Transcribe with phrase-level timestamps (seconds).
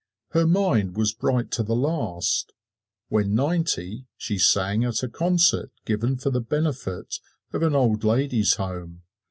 [0.29, 2.53] Her mind was bright to the last
[3.09, 7.19] when ninety she sang at a concert given for the benefit
[7.53, 9.03] of an old ladies' home.